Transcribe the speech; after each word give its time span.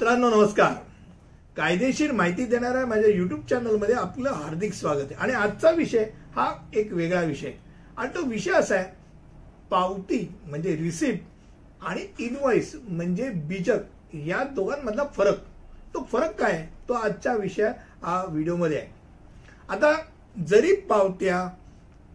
मित्रांनो 0.00 0.28
नमस्कार. 0.30 0.74
कायदेशीर 1.56 2.12
माहिती 2.12 2.44
देणाऱ्या 2.44 2.84
माझ्या 2.86 3.08
युट्यूब 3.08 3.40
चॅनलमध्ये 3.46 3.94
आपलं 3.94 4.30
हार्दिक 4.30 4.72
स्वागत 4.72 5.10
आहे. 5.10 5.14
आणि 5.14 5.32
आजचा 5.32 5.70
विषय 5.70 6.04
हा 6.34 6.46
एक 6.74 6.92
वेगळा 6.92 7.20
विषय. 7.22 7.52
आणि 7.96 8.14
तो 8.14 8.22
विषय 8.26 8.52
असा 8.52 8.74
आहे 8.74 8.84
पावती 9.70 10.36
म्हणजे 10.46 10.76
रिसिप्ट 10.76 11.84
आणि 11.84 12.06
इनव्हॉइस 12.18 12.74
म्हणजे 12.88 13.28
बीजक 13.48 14.14
या 14.14 14.42
दोघांमधला 14.44 15.04
फरक. 15.16 15.38
तो 15.94 16.06
फरक 16.12 16.40
काय 16.40 16.52
आहे? 16.52 16.66
तो 16.88 16.94
आजचा 16.94 17.34
विषय 17.34 17.70
हा 18.02 18.24
व्हिडिओमध्ये 18.28 18.78
आहे. 18.78 18.88
आता 19.68 19.94
जरी 20.48 20.74
पावत्या 20.80 21.48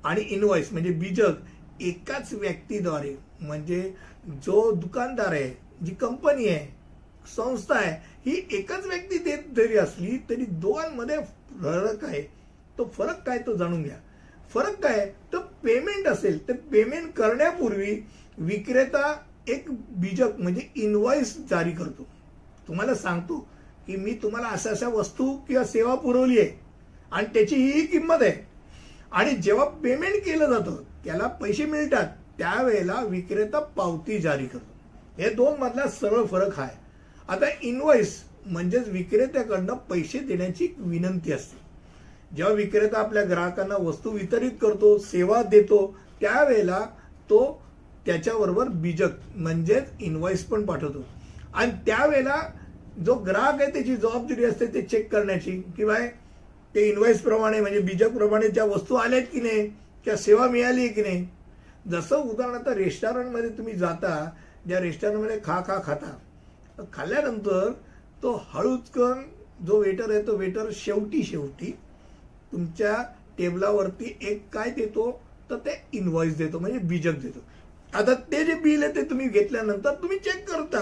आणि 0.03 0.21
इनव्हॉइस 0.21 0.71
म्हणजे 0.71 0.91
बीजक 0.91 1.81
एकाच 1.81 2.33
व्यक्तीद्वारे 2.33 3.15
म्हणजे 3.41 3.81
जो 4.45 4.71
दुकानदार 4.71 5.33
आहे 5.33 5.53
जी 5.85 5.93
कंपनी 5.93 6.47
आहे 6.47 6.73
संस्था 7.27 7.75
आहे. 7.75 7.95
ही 8.25 8.47
एकच 8.51 8.85
व्यक्ती 8.85 9.17
देत 9.17 9.55
जरी 9.55 9.77
असली 9.77 10.17
तरी 10.29 10.45
दोघांमध्ये 10.45 11.17
फरक 11.61 12.05
आहे. 12.05 12.21
तो 12.77 12.91
फरक 12.97 13.23
काय 13.25 13.37
तो 13.37 13.55
जाणून 13.55 13.83
घ्या. 13.83 13.97
फरक 14.53 14.79
काय? 14.83 15.13
तर 15.33 15.37
पेमेंट 15.37 16.07
असेल. 16.07 16.47
तर 16.47 16.53
पेमेंट 16.53 17.13
करण्यापूर्वी 17.13 18.05
विक्रेता 18.37 19.21
एक 19.47 19.65
बीजक 19.89 20.29
म्हणजे 20.39 20.61
इनव्हॉइस 20.75 21.37
जारी 21.49 21.71
करतो. 21.71 22.07
तुम्हाला 22.67 22.95
सांगतो 22.95 23.47
की 23.87 23.95
मी 23.95 24.13
तुम्हाला 24.23 24.47
अशा 24.47 24.69
अशा 24.69 24.87
वस्तू 24.87 25.37
किंवा 25.47 25.63
सेवा 25.63 25.95
पुरवली 25.95 26.39
आहे 26.39 26.59
आणि 27.11 27.27
त्याची 27.33 27.55
ही 27.55 27.85
किंमत 27.85 28.17
आहे. 28.21 28.47
आणि 29.11 29.31
जेव्हा 29.31 29.65
पेमेंट 29.65 30.15
केलं 30.15 30.49
जातं 30.49 30.83
त्याला 31.05 31.27
पैसे 31.27 31.65
मिळतात 31.65 32.07
त्यावेळेला 32.37 33.01
विक्रेता 33.01 33.59
पावती 33.59 34.19
जारी 34.19 34.45
करतो. 34.45 35.21
हे 35.21 35.29
दोन 35.29 35.59
मधला 35.59 35.87
सरळ 35.87 36.25
फरक 36.25 36.59
आहे. 36.59 36.84
आता 37.29 37.45
इनवॉइस 37.61 38.23
म्हणजेच 38.45 38.87
विक्रेत्याकडनं 38.87 39.73
पैसे 39.89 40.19
देण्याची 40.19 40.67
विनंती 40.77 41.31
असते. 41.31 41.57
जेव्हा 42.35 42.53
विक्रेता 42.53 42.99
आपल्या 42.99 43.23
ग्राहकांना 43.23 43.75
वस्तू 43.77 44.09
वितरित 44.09 44.51
करतो 44.61 44.97
सेवा 44.97 45.41
देतो 45.43 45.95
त्यावेळेला 46.21 46.79
तो 47.29 47.61
त्याच्याबरोबर 48.05 48.67
बीजक 48.67 49.11
म्हणजेच 49.35 49.83
इनवॉइस 49.99 50.43
पण 50.45 50.65
पाठवतो. 50.65 51.05
आणि 51.53 51.71
त्यावेळेला 51.85 52.35
जो 53.05 53.15
ग्राहक 53.15 53.61
आहे 53.61 53.71
त्याची 53.71 53.95
जबाबदारी 53.95 54.45
असते 54.45 54.65
ते 54.65 54.81
चेक 54.81 55.11
करण्याची. 55.11 55.51
किंवा 55.77 55.97
ते 56.75 56.89
इनवॉइस 56.89 57.21
प्रमाणे 57.21 57.61
म्हणजे 57.61 57.79
बीजक 57.79 58.11
प्रमाणे 58.11 58.47
त्या 58.47 58.65
वस्तू 58.65 58.95
आल्यात 58.95 59.21
की 59.21 59.41
नाही? 59.41 59.67
किंवा 60.03 60.17
सेवा 60.17 60.47
मिळाली 60.47 60.79
आहे 60.79 60.89
की 60.89 61.01
नाही? 61.01 61.27
जसं 61.91 62.15
उदाहरणार्थ 62.15 62.67
रेस्टॉरंटमध्ये 62.69 63.49
तुम्ही 63.49 63.73
जाता 63.73 64.29
ज्या 64.67 64.79
रेस्टॉरंटमध्ये 64.79 65.39
खा 65.45 65.61
खा 65.67 65.79
खाता. 65.83 66.17
खाल्ल्यानंतर 66.79 67.71
तो 68.23 68.31
हळूचकन 68.53 69.21
जो 69.65 69.79
वेटर 69.81 70.11
आहे 70.11 70.21
तो 70.27 70.35
वेटर 70.37 70.69
शेवटी 70.75 71.23
शेवटी 71.23 71.71
तुमच्या 72.51 72.95
टेबलावरती 73.37 74.17
एक 74.21 74.47
काय 74.53 74.69
देतो 74.69 75.11
तर 75.49 75.57
ते 75.65 75.81
इनव्हॉइस 75.93 76.37
देतो 76.37 76.59
म्हणजे 76.59 76.79
बीजक 76.79 77.19
देतो. 77.21 77.39
आता 77.93 78.13
ते 78.31 78.43
जे 78.45 78.53
बिल 78.53 78.83
आहे 78.83 78.95
ते 78.95 79.03
तुम्ही 79.09 79.27
घेतल्यानंतर 79.27 79.93
तुम्ही 80.01 80.17
चेक 80.19 80.49
करता. 80.49 80.79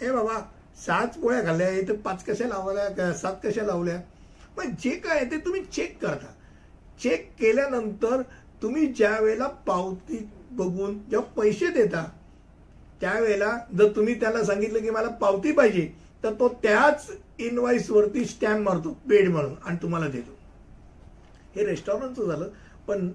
ए 0.00 0.10
बाबा 0.10 0.38
सात 0.86 1.18
पोळ्या 1.20 1.42
खाल्ल्या 1.44 1.68
इथे 1.70 1.92
पाच 1.96 2.24
कशा 2.24 2.46
लावल्या 2.48 3.12
सात 3.12 3.34
कशा 3.44 3.62
लावल्या? 3.62 4.00
पण 4.56 4.74
जे 4.80 4.90
काय 4.96 5.18
आहे 5.18 5.30
ते 5.30 5.36
तुम्ही 5.44 5.62
चेक 5.64 5.96
करता. 6.02 6.32
चेक 7.00 7.30
केल्यानंतर 7.40 8.22
तुम्ही 8.62 8.86
ज्या 8.86 9.18
वेळेला 9.20 9.46
पावती 9.66 10.28
बघून 10.52 10.98
जेव्हा 11.10 11.28
पैसे 11.36 11.68
देता 11.74 12.04
त्यावेळेला 13.02 13.58
जर 13.78 13.88
तुम्ही 13.96 14.20
त्याला 14.20 14.44
सांगितलं 14.44 14.78
की 14.78 14.90
मला 14.90 15.08
पावती 15.08 15.52
पाहिजे 15.52 15.90
तर 16.24 16.32
तो 16.32 16.48
त्याच 16.48 17.10
इनवाईस 17.38 17.90
वरती 17.90 18.24
स्टॅम्प 18.24 18.68
मारतो 18.68 18.92
पेड 19.10 19.28
म्हणून 19.28 19.54
आणि 19.64 19.76
तुम्हाला 19.82 20.08
देतो. 20.08 20.36
हे 21.56 21.66
रेस्टॉरंटचं 21.66 22.24
झालं. 22.24 22.48
पण 22.86 23.08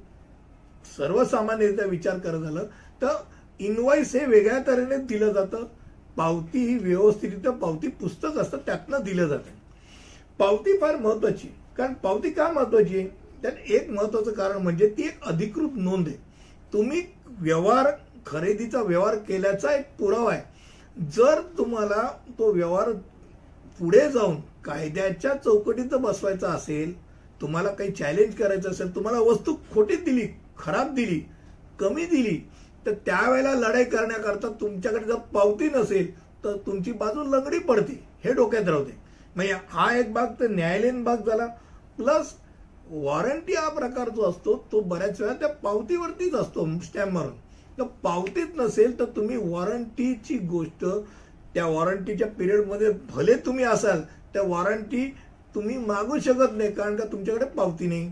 सर्वसामान्यरित्या 0.98 1.86
विचार 1.86 2.18
करत 2.18 2.40
झालं 2.40 2.64
तर 3.02 3.08
इनवाईस 3.60 4.16
हे 4.16 4.26
वेगळ्या 4.26 4.60
तऱ्हेने 4.68 4.98
दिलं 4.98 5.34
जातं. 5.34 5.66
पावती 6.18 6.60
ही 6.60 6.78
व्यवस्थित 6.78 7.48
पावती 7.48 7.88
पुस्तक 7.88 8.38
असतं 8.38 8.58
त्यातनं 8.58 9.04
दिलं 9.04 9.28
जातं. 9.28 9.56
पावती 10.40 10.78
फार 10.78 10.96
महत्वाची 10.96 11.48
कारण 11.78 11.94
पावती 11.94 12.30
का 12.30 12.52
महत्वाची 12.52 13.00
आहे? 13.00 13.08
त्यात 13.42 13.54
एक 13.70 13.90
महत्वाचं 13.90 14.32
कारण 14.32 14.58
म्हणजे 14.58 14.90
ती 14.90 15.04
एक 15.04 15.24
अधिकृत 15.24 15.70
नोंद 15.76 16.08
आहे. 16.08 16.18
तुम्ही 16.74 17.02
व्यवहार 17.28 17.86
खरेदीचा 18.28 18.82
व्यवहार 18.82 19.16
केल्याचा 19.28 19.76
एक 19.76 19.86
पुरावा 20.00 20.32
आहे. 20.34 20.42
जर 21.16 21.42
तुम्हाला 21.58 22.04
तो 22.40 22.52
व्यवहार 22.54 22.92
पुढे 23.80 24.10
जाऊन 24.12 24.36
कायद्याच्या 24.66 25.34
चौकटीत 25.36 25.94
बसवायचा 25.96 26.50
असेल 26.50 26.94
तुम्हाला 27.42 27.70
काही 27.70 27.92
चॅलेंज 27.92 28.36
करायचं 28.36 28.72
असेल 28.72 28.94
तुम्हाला 28.96 29.20
वस्तू 29.22 29.54
खोटी 29.74 29.96
दिली 29.96 30.28
खराब 30.58 30.94
दिली 30.96 31.20
कमी 31.80 32.06
दिली 32.06 32.38
तर 32.86 32.94
त्यावेळेला 33.06 33.54
लढाई 33.56 33.84
करण्याकरता 33.84 34.50
तुमच्याकडे 34.62 35.06
जर 35.06 35.16
पावती 35.34 35.70
नसेल 35.70 36.12
तर 36.44 36.56
तुमची 36.66 36.92
बाजू 36.92 37.24
लंगडी 37.24 37.60
पडते. 37.60 38.00
हे 38.24 38.34
डोक्यात 38.34 38.70
राहते 38.70 38.98
म्हणजे 39.36 39.54
हा 39.70 39.92
एक 39.98 40.14
भाग 40.14 40.28
तर 40.40 40.50
न्यायालयीन 40.50 41.04
भाग 41.04 41.28
झाला. 41.28 41.46
प्लस 41.98 42.34
वॉरंटी 42.90 43.54
हा 43.54 43.70
प्रकार 43.70 44.10
जो 44.10 44.30
असतो 44.30 44.56
तो 44.72 44.80
बऱ्याच 44.82 45.22
वेळा 45.22 45.34
त्या 45.34 45.50
पावतीवरतीच 45.64 46.34
असतो 46.36 46.66
स्टॅम्प 46.84 47.14
मारून. 47.14 47.36
तर 47.78 47.84
पावतीत 47.84 48.56
नसेल 48.56 49.00
तर 49.00 49.06
तुम्ही 49.06 49.38
वॉरंटीची 49.38 50.38
गोष्ट 50.38 50.86
त्या 51.54 51.66
वॉरंटीच्या 51.66 52.28
पिरियडमध्ये 52.28 52.92
भले 53.10 53.34
तुम्ही 53.36 53.66
असाल 53.66 54.02
त्या 54.34 54.42
वॉरंटी 54.42 55.06
तुम्ही 55.56 55.78
मागू 55.78 56.20
शकत 56.20 56.58
नाही 56.58 56.72
कारण 56.72 56.96
का 56.96 57.06
तुमच्याकडे 57.06 57.46
पावती 57.46 57.88
नाही. 57.88 58.12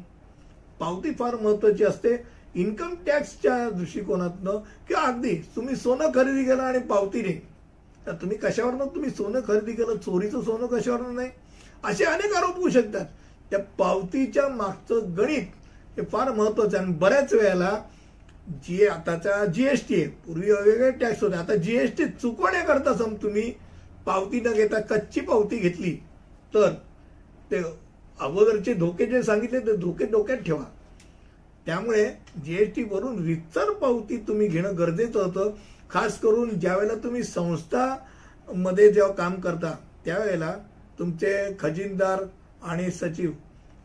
पावती 0.80 1.12
फार 1.12 1.36
महत्वाची 1.36 1.84
असते. 1.84 2.16
इन्कम 2.56 2.94
टॅक्सच्या 3.06 3.70
दृष्टिकोनातनं 3.70 4.58
किंवा 4.88 5.02
अगदी 5.02 5.36
तुम्ही 5.56 5.76
सोनं 5.76 6.10
खरेदी 6.16 6.44
केलं 6.44 6.62
आणि 6.62 6.80
पावती 6.80 7.22
नाही. 7.22 7.40
तर 8.08 8.12
तुम्ही 8.12 8.38
कशावरनं 8.38 8.86
तुम्ही 8.86 9.10
सोनं 9.10 9.40
खरेदी 9.48 9.74
केलं 9.74 9.98
चोरीचं 9.98 10.42
सोनं 10.42 10.66
कशावरनं 10.66 11.16
नाही? 11.16 11.30
असे 11.84 12.04
अनेक 12.04 12.34
आरोप 12.34 12.56
होऊ 12.56 12.70
शकतात. 12.70 13.06
त्या 13.50 13.60
पावतीच्या 13.60 14.48
मागचं 14.50 15.18
गणित 15.18 15.98
हे 15.98 16.06
फार 16.06 16.32
महत्वाचं 16.32 16.78
आहे. 16.78 16.86
आणि 16.86 16.96
बऱ्याच 16.96 17.34
वेळेला 17.34 17.82
जी 18.66 18.86
आताचा 18.88 19.46
जीएसटी 19.46 19.96
आहे 19.96 20.08
पूर्वी 20.26 20.52
वेगवेगळे 20.52 20.90
टॅक्स 20.92 21.24
होते. 21.24 21.36
आता 21.36 21.56
जीएसटी 21.56 22.06
चुकवण्याकरता 22.22 22.94
सम 22.98 23.14
तुम्ही 23.22 23.52
पावती 24.06 24.40
न 24.42 24.52
घेता 24.54 24.80
कच्ची 24.90 25.22
पावती 25.22 25.58
घेतली 25.58 25.92
तर 26.54 26.74
ते 27.52 27.62
अगोदरचे 28.20 28.74
धोके 28.74 29.06
जे 29.06 29.22
सांगितले 29.24 29.60
ते 29.60 29.76
धोके 29.78 30.06
डोक्यात 30.12 30.40
ठेवा. 30.46 30.64
त्यामुळे 31.66 32.06
जीएसटी 32.46 32.84
वरून 32.92 33.24
रितसर 33.26 33.72
पावती 33.82 34.18
तुम्ही 34.28 34.48
घेणं 34.48 34.78
गरजेचं 34.78 35.24
होतं. 35.24 35.52
खास 35.90 36.20
करून 36.20 36.60
ज्यावेळेला 36.60 36.94
तुम्ही 37.04 37.24
संस्था 37.24 37.96
मध्ये 38.48 38.92
जेव्हा 38.92 39.12
काम 39.14 39.40
करता 39.42 39.76
त्यावेळेला 40.06 40.52
तुमचे 41.00 41.36
खजिनदार 41.60 42.24
आणि 42.64 42.90
सचिव 42.92 43.32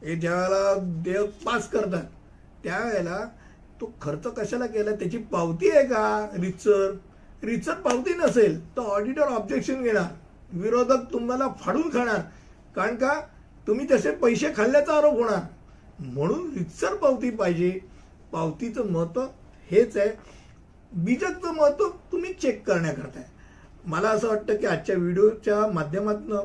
हे 0.03 0.15
ज्यावेळेला 0.17 0.75
देव 1.05 1.25
पास 1.45 1.69
करतात 1.71 2.05
त्यावेळेला 2.65 3.19
तो 3.81 3.95
खर्च 4.03 4.27
कशाला 4.27 4.67
केला 4.67 4.91
त्याची 4.91 5.19
पावती 5.19 5.71
आहे 5.71 5.85
का? 5.87 6.29
रिचर. 6.35 6.97
रिचर 7.43 7.73
पावती 7.73 8.15
नसेल 8.15 8.77
तर 8.77 8.81
ऑडिटर 8.81 9.23
ऑब्जेक्शन 9.23 9.83
घेणार. 9.83 10.13
विरोधक 10.53 11.13
तुम्हाला 11.13 11.49
फाडून 11.61 11.89
खाणार. 11.89 12.21
कारण 12.77 12.95
का? 12.95 13.21
तुम्ही 13.67 13.87
तसे 13.91 14.11
पैसे 14.11 14.53
खाल्ल्याचा 14.57 14.93
आरोप 14.93 15.15
होणार. 15.15 15.41
म्हणून 16.01 16.51
रिचर 16.59 16.95
पावती 16.95 17.31
पाहिजे. 17.31 17.79
पावतीचं 18.33 18.87
महत्त्व 18.87 19.23
हेच 19.71 19.97
आहे. 19.97 20.11
बीजकचं 20.93 21.55
महत्त्व 21.55 21.89
तुम्ही 22.13 22.33
चेक 22.33 22.67
करण्याकरता 22.67 23.21
मला 23.85 24.09
असं 24.09 24.29
वाटतं 24.29 24.57
की 24.57 24.67
आजच्या 24.67 24.97
व्हिडिओच्या 24.97 25.67
माध्यमातून 25.73 26.37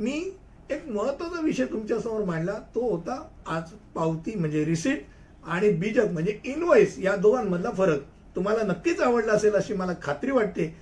मी 0.00 0.38
एक 0.70 0.88
महत्त्वाचा 0.88 1.40
विषय 1.40 1.64
तुमच्यासमोर 1.64 2.24
मांडला. 2.24 2.52
तो 2.74 2.90
होता 2.90 3.28
आज 3.46 3.62
पावती 3.94 4.34
म्हणजे 4.34 4.64
रिसिप्ट 4.64 5.04
आणि 5.46 5.68
बीजक 5.68 6.10
म्हणजे 6.12 6.38
इनवॉइस 6.44 6.98
या 6.98 7.16
दोघांमधला 7.16 7.70
फरक 7.70 8.00
तुम्हाला 8.36 8.62
नक्कीच 8.62 9.00
आवडला 9.00 9.32
असेल 9.32 9.54
अशी 9.54 9.74
मला 9.74 9.92
खात्री 10.02 10.30
वाटते. 10.30 10.74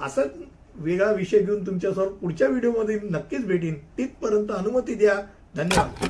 असंच 0.00 0.30
वेगळा 0.74 1.10
विषय 1.12 1.38
घेऊन 1.38 1.66
तुमच्यासमोर 1.66 2.08
पुढच्या 2.08 2.48
व्हिडिओमध्ये 2.48 2.98
नक्कीच 3.02 3.46
भेटीन. 3.46 3.74
तिथपर्यंत 3.98 4.50
अनुमती 4.50 4.94
द्या. 4.94 5.14
धन्यवाद. 5.56 6.04